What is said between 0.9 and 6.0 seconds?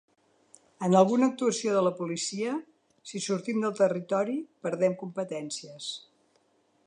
alguna actuació de la policia, si sortim del territori, perdem competències.